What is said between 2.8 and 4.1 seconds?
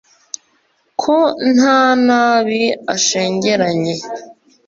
ashengeranye